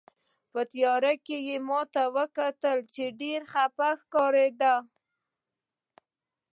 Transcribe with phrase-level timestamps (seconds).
[0.51, 2.03] په تیارې کې یې ما ته
[2.37, 4.75] کتل، چې ډېره خپه ښکارېده.